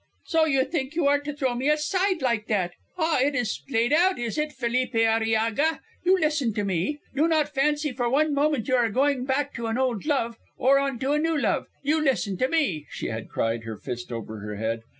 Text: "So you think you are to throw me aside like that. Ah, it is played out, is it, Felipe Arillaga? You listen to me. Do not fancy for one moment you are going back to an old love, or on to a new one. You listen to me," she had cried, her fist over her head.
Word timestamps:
"So 0.25 0.45
you 0.45 0.63
think 0.65 0.95
you 0.95 1.05
are 1.05 1.19
to 1.19 1.31
throw 1.31 1.53
me 1.53 1.69
aside 1.69 2.23
like 2.23 2.47
that. 2.47 2.71
Ah, 2.97 3.19
it 3.19 3.35
is 3.35 3.61
played 3.69 3.93
out, 3.93 4.17
is 4.17 4.35
it, 4.35 4.51
Felipe 4.51 4.95
Arillaga? 4.95 5.79
You 6.03 6.17
listen 6.19 6.55
to 6.55 6.63
me. 6.63 6.97
Do 7.15 7.27
not 7.27 7.53
fancy 7.53 7.91
for 7.91 8.09
one 8.09 8.33
moment 8.33 8.67
you 8.67 8.75
are 8.77 8.89
going 8.89 9.25
back 9.25 9.53
to 9.53 9.67
an 9.67 9.77
old 9.77 10.07
love, 10.07 10.39
or 10.57 10.79
on 10.79 10.97
to 10.97 11.11
a 11.11 11.19
new 11.19 11.39
one. 11.39 11.67
You 11.83 12.03
listen 12.03 12.35
to 12.37 12.47
me," 12.47 12.87
she 12.89 13.09
had 13.09 13.29
cried, 13.29 13.63
her 13.65 13.77
fist 13.77 14.11
over 14.11 14.39
her 14.39 14.55
head. 14.55 14.81